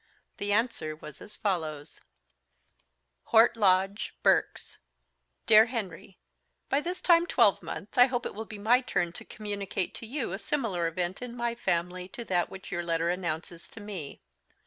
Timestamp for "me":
13.79-14.23